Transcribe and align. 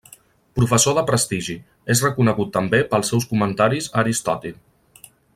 Professor 0.59 0.95
de 0.99 1.03
prestigi, 1.09 1.57
és 1.95 2.01
reconegut 2.05 2.49
també 2.57 2.79
pels 2.93 3.11
seus 3.13 3.27
comentaris 3.35 3.91
a 3.91 3.95
Aristòtil. 4.05 4.57